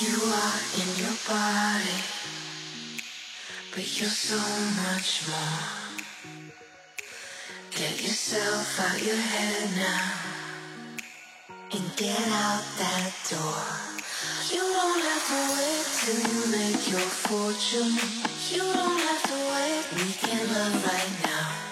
You 0.00 0.14
are 0.14 0.60
in 0.78 0.90
your 1.02 1.16
body, 1.26 1.98
but 3.74 3.82
you're 3.98 4.08
so 4.08 4.38
much 4.78 5.26
more. 5.26 5.98
Get 7.72 8.00
yourself 8.00 8.78
out 8.78 9.02
your 9.02 9.16
head 9.16 9.70
now 9.76 10.14
and 11.74 11.96
get 11.96 12.28
out 12.30 12.62
that 12.78 13.10
door. 13.28 13.66
You 14.54 14.62
don't 14.62 15.02
have 15.02 15.24
to 15.34 15.40
wait 15.58 15.86
till 15.98 16.20
you 16.30 16.46
make 16.46 16.90
your 16.92 17.08
fortune. 17.26 17.98
You 18.54 18.62
don't 18.72 19.00
have 19.02 19.22
to 19.26 19.38
wait, 19.50 19.82
we 19.98 20.12
can 20.14 20.46
love 20.46 20.78
right 20.86 21.14
now. 21.26 21.68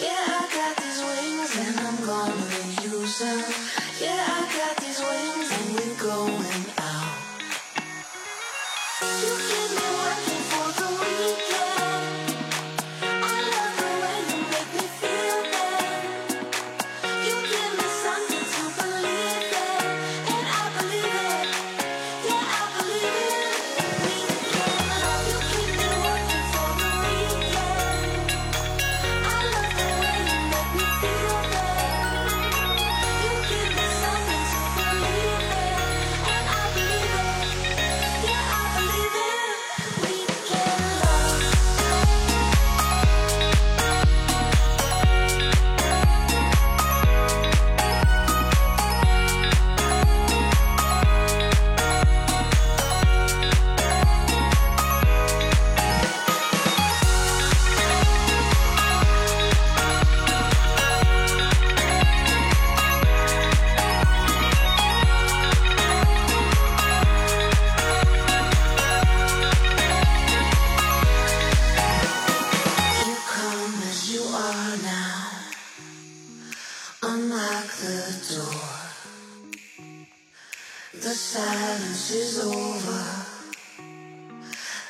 Yeah, 0.00 0.24
I 0.24 0.48
got 0.56 0.76
these 0.80 1.00
wings 1.04 1.52
and 1.68 1.80
I'm 1.80 2.00
gonna 2.00 2.96
use 2.96 3.18
them. 3.18 3.44
Yeah, 4.00 4.24
I 4.26 4.51
Unlock 77.04 77.66
the 77.80 78.00
door. 78.34 78.62
The 80.92 81.14
silence 81.14 82.10
is 82.10 82.38
over. 82.44 83.04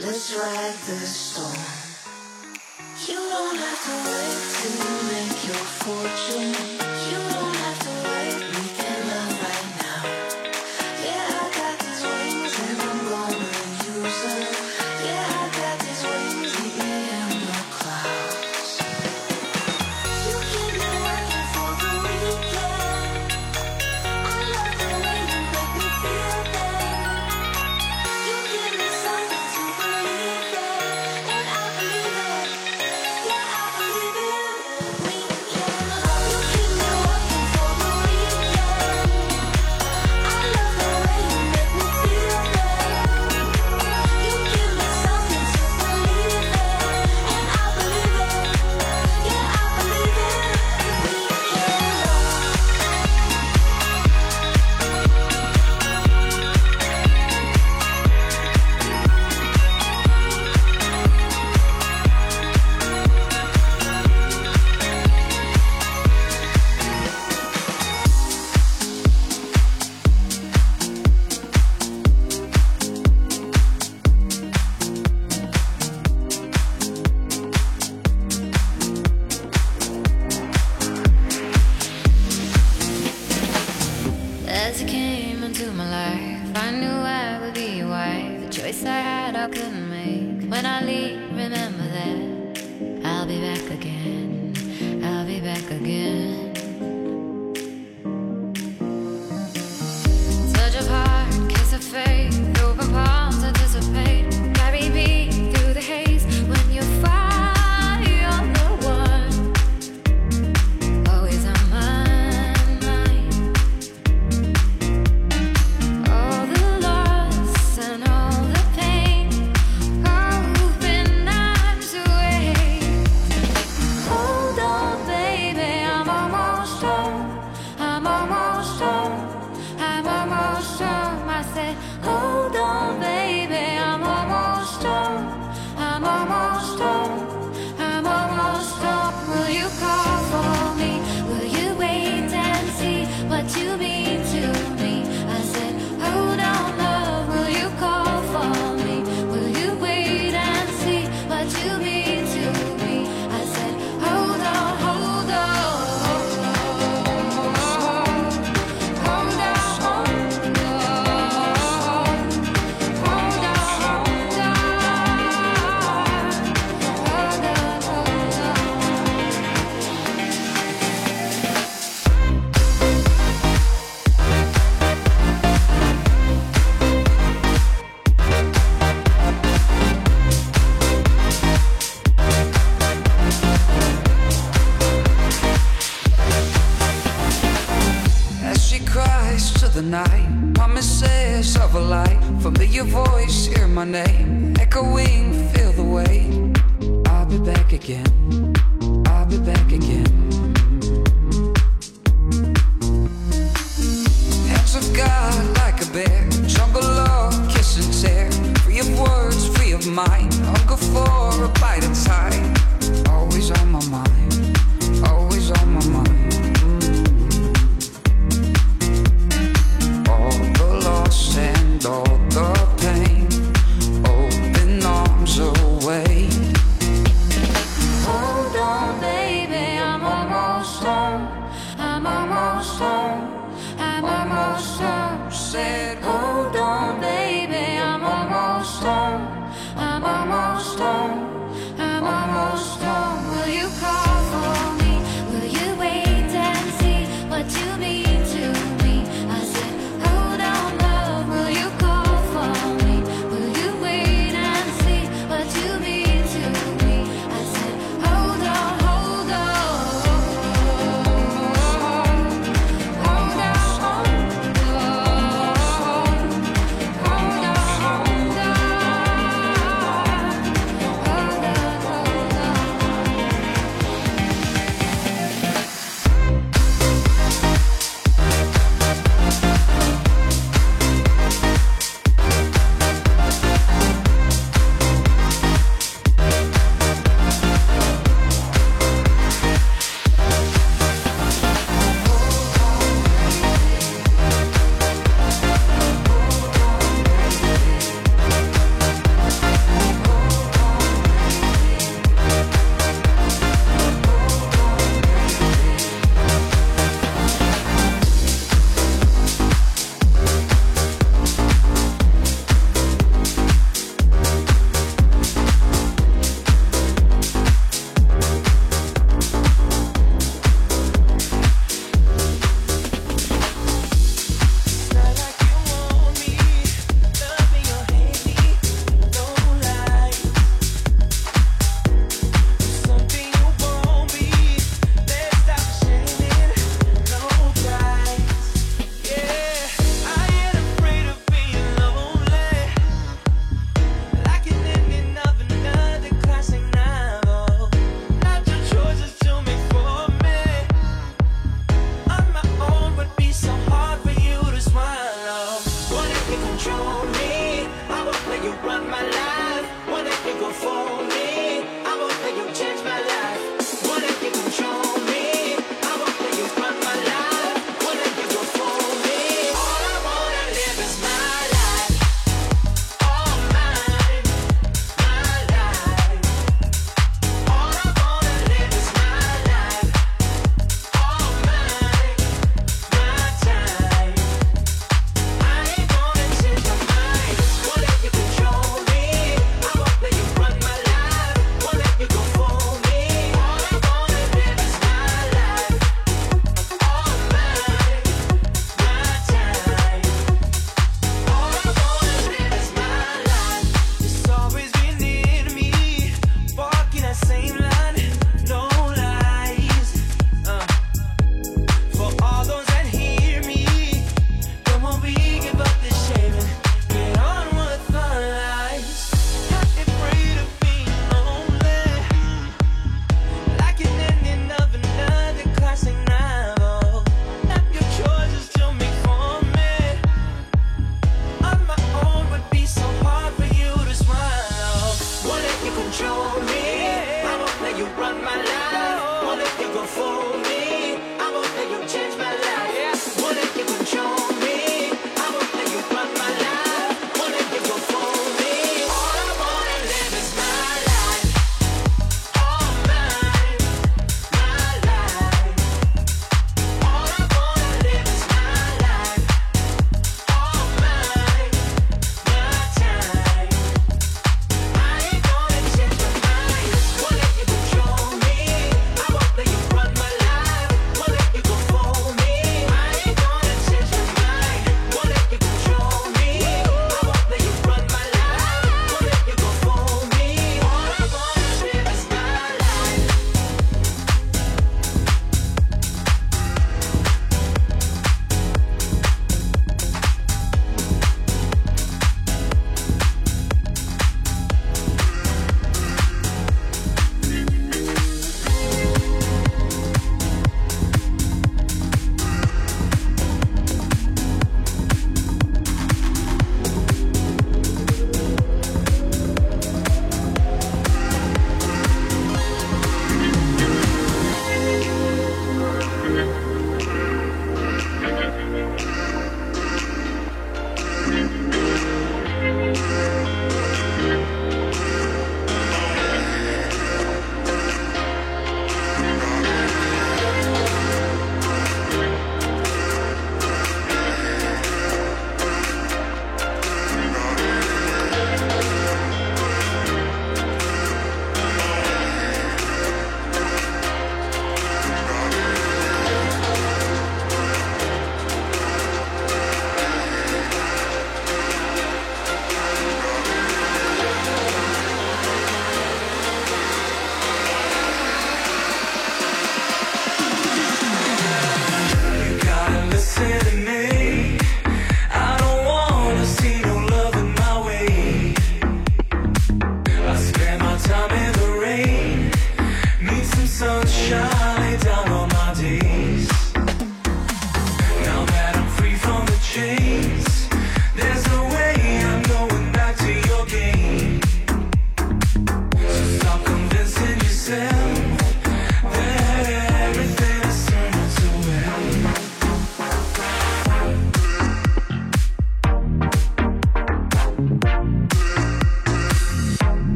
Let's 0.00 0.34
ride 0.34 0.78
the 0.86 1.06
storm. 1.06 1.54
You 3.06 3.14
don't 3.14 3.56
have 3.56 3.80
to 3.86 3.94
wait 4.10 4.40
to 4.60 4.68
make 5.12 5.46
your 5.46 5.64
fortune. 5.82 6.83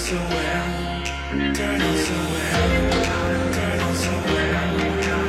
us 0.00 0.12
around, 0.12 1.04
turn 1.54 1.82
us 1.82 2.10
around, 2.10 3.52
turn 3.52 3.80
us 3.80 4.06
around. 4.06 5.19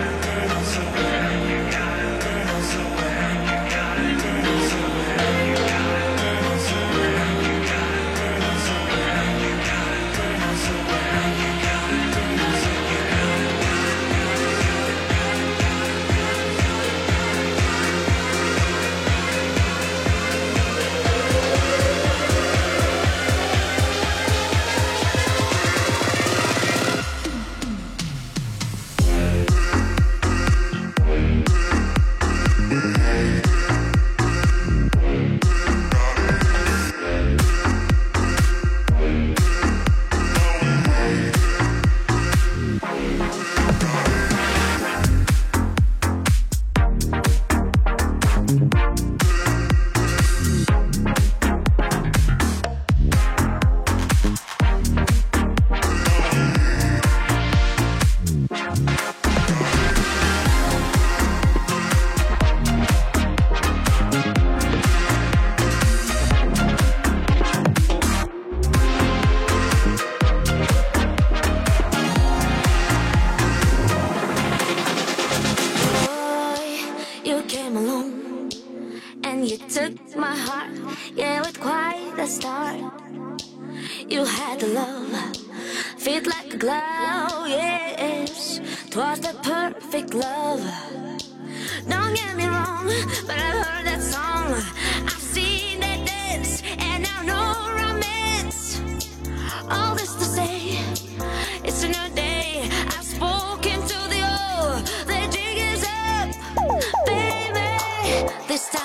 This 108.47 108.69
time 108.69 108.80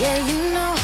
Yeah, 0.00 0.16
you 0.16 0.50
know. 0.54 0.79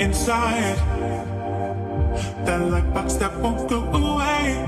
inside. 0.00 0.76
That 2.44 2.60
light 2.70 2.92
box 2.92 3.14
that 3.14 3.36
won't 3.40 3.68
go 3.68 3.84
away. 3.84 4.66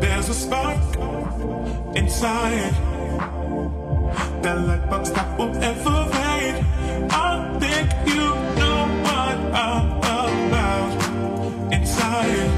There's 0.00 0.28
a 0.28 0.34
spark 0.34 0.78
inside. 1.94 2.72
That 4.42 4.58
light 4.66 4.88
box 4.88 5.10
that 5.10 5.38
won't 5.38 5.56
ever 5.62 6.06
fade. 6.12 6.64
I 7.10 7.58
think 7.60 7.88
you 8.08 8.24
know 8.58 8.80
what 9.06 9.36
I'm 9.64 9.86
about. 9.98 10.92
Inside. 11.72 12.50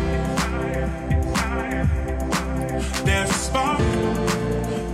There's 3.05 3.31
a 3.31 3.40
spark 3.46 3.81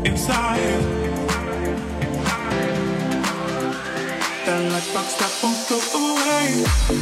inside. 0.06 0.89
box 4.94 5.14
stop 5.14 5.31
won't 5.42 5.68
go 5.68 5.79
away. 5.98 6.99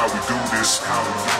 How 0.00 0.06
we 0.06 0.20
do 0.26 0.56
this. 0.56 0.78
How 0.78 1.02
we 1.02 1.12
do 1.12 1.24
this. 1.24 1.39